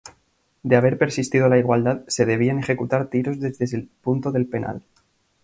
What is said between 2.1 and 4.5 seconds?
debían ejecutar tiros desde el punto del